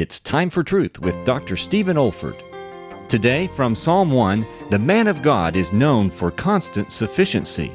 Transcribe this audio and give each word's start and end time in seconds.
It's 0.00 0.20
time 0.20 0.48
for 0.48 0.62
truth 0.62 1.00
with 1.00 1.24
Dr. 1.24 1.56
Stephen 1.56 1.96
Olford. 1.96 2.40
Today, 3.08 3.48
from 3.48 3.74
Psalm 3.74 4.12
1, 4.12 4.46
the 4.70 4.78
man 4.78 5.08
of 5.08 5.22
God 5.22 5.56
is 5.56 5.72
known 5.72 6.08
for 6.08 6.30
constant 6.30 6.92
sufficiency. 6.92 7.72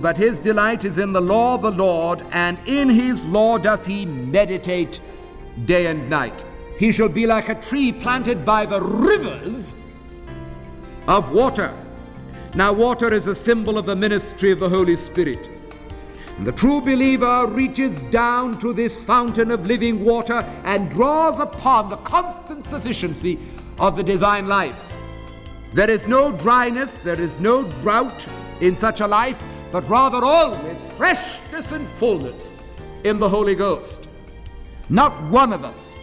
But 0.00 0.16
his 0.16 0.40
delight 0.40 0.84
is 0.84 0.98
in 0.98 1.12
the 1.12 1.20
law 1.20 1.54
of 1.54 1.62
the 1.62 1.70
Lord, 1.70 2.24
and 2.32 2.58
in 2.66 2.88
his 2.88 3.24
law 3.24 3.56
doth 3.56 3.86
he 3.86 4.04
meditate 4.04 5.00
day 5.64 5.86
and 5.86 6.10
night. 6.10 6.44
He 6.76 6.90
shall 6.90 7.08
be 7.08 7.24
like 7.24 7.48
a 7.48 7.54
tree 7.54 7.92
planted 7.92 8.44
by 8.44 8.66
the 8.66 8.80
rivers 8.80 9.76
of 11.06 11.30
water. 11.30 11.72
Now, 12.56 12.72
water 12.72 13.14
is 13.14 13.28
a 13.28 13.34
symbol 13.36 13.78
of 13.78 13.86
the 13.86 13.94
ministry 13.94 14.50
of 14.50 14.58
the 14.58 14.68
Holy 14.68 14.96
Spirit. 14.96 15.48
And 16.36 16.46
the 16.46 16.52
true 16.52 16.80
believer 16.80 17.46
reaches 17.48 18.02
down 18.02 18.58
to 18.58 18.72
this 18.72 19.02
fountain 19.02 19.50
of 19.50 19.66
living 19.66 20.04
water 20.04 20.44
and 20.64 20.90
draws 20.90 21.38
upon 21.38 21.90
the 21.90 21.96
constant 21.98 22.64
sufficiency 22.64 23.38
of 23.78 23.96
the 23.96 24.02
divine 24.02 24.48
life. 24.48 24.96
There 25.72 25.90
is 25.90 26.06
no 26.06 26.32
dryness, 26.32 26.98
there 26.98 27.20
is 27.20 27.38
no 27.38 27.64
drought 27.82 28.26
in 28.60 28.76
such 28.76 29.00
a 29.00 29.06
life, 29.06 29.42
but 29.70 29.88
rather 29.88 30.18
always 30.22 30.82
freshness 30.82 31.72
and 31.72 31.88
fullness 31.88 32.52
in 33.04 33.18
the 33.18 33.28
Holy 33.28 33.54
Ghost. 33.54 34.08
Not 34.88 35.22
one 35.30 35.52
of 35.52 35.64
us 35.64 35.96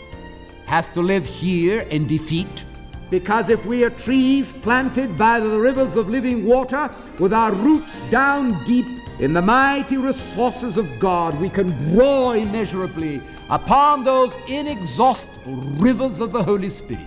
has 0.66 0.90
to 0.90 1.02
live 1.02 1.26
here 1.26 1.82
in 1.90 2.08
defeat. 2.08 2.66
Because 3.10 3.50
if 3.50 3.66
we 3.66 3.84
are 3.84 3.90
trees 3.90 4.54
planted 4.54 5.18
by 5.18 5.40
the 5.40 5.60
rivers 5.60 5.96
of 5.96 6.10
living 6.10 6.46
water, 6.46 6.92
with 7.18 7.34
our 7.34 7.52
roots 7.52 8.02
down 8.12 8.64
deep 8.66 8.86
in 9.20 9.34
the 9.34 9.42
mighty 9.42 9.98
resources 9.98 10.78
of 10.78 10.88
God, 10.98 11.40
we 11.42 11.50
can 11.50 11.72
draw 11.94 12.32
immeasurably 12.32 13.22
upon 13.50 14.06
those 14.06 14.38
inexhaustible 14.48 15.56
rivers 15.78 16.22
of 16.22 16.32
the 16.32 16.42
Holy 16.42 16.70
Spirit. 16.70 17.06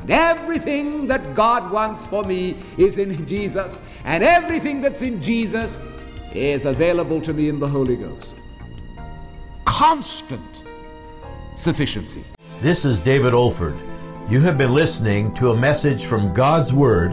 And 0.00 0.10
everything 0.10 1.06
that 1.08 1.34
God 1.34 1.70
wants 1.70 2.06
for 2.06 2.24
me 2.24 2.56
is 2.78 2.96
in 2.96 3.26
Jesus, 3.26 3.82
and 4.04 4.24
everything 4.24 4.80
that's 4.80 5.02
in 5.02 5.20
Jesus 5.20 5.78
is 6.34 6.64
available 6.64 7.20
to 7.20 7.34
me 7.34 7.48
in 7.48 7.60
the 7.60 7.68
Holy 7.68 7.96
Ghost. 7.96 8.28
Constant 9.66 10.64
sufficiency. 11.54 12.24
This 12.62 12.84
is 12.84 12.98
David 12.98 13.34
Olford. 13.34 13.78
You 14.30 14.40
have 14.40 14.56
been 14.56 14.72
listening 14.72 15.34
to 15.34 15.50
a 15.50 15.56
message 15.56 16.06
from 16.06 16.32
God's 16.32 16.72
Word 16.72 17.12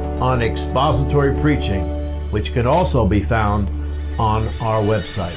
on 0.21 0.41
expository 0.43 1.35
preaching, 1.41 1.83
which 2.31 2.53
can 2.53 2.67
also 2.67 3.07
be 3.07 3.23
found 3.23 3.67
on 4.19 4.47
our 4.59 4.81
website. 4.81 5.35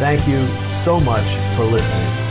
Thank 0.00 0.26
you 0.26 0.44
so 0.82 0.98
much 0.98 1.26
for 1.56 1.64
listening. 1.64 2.21